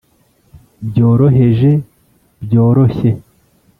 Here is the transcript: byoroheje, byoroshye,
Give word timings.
byoroheje, 0.87 1.71
byoroshye, 2.43 3.09